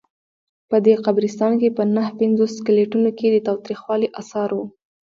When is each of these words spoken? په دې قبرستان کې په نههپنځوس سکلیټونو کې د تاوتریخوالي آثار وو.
په 0.69 0.77
دې 0.85 0.93
قبرستان 1.05 1.51
کې 1.61 1.69
په 1.77 1.83
نههپنځوس 1.95 2.51
سکلیټونو 2.59 3.09
کې 3.17 3.27
د 3.31 3.37
تاوتریخوالي 3.47 4.07
آثار 4.21 4.49
وو. 4.55 4.65